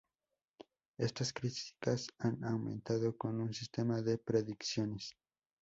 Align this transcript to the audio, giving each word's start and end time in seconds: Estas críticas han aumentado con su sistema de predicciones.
Estas 0.97 1.31
críticas 1.31 2.07
han 2.17 2.43
aumentado 2.43 3.15
con 3.15 3.45
su 3.49 3.53
sistema 3.53 4.01
de 4.01 4.17
predicciones. 4.17 5.15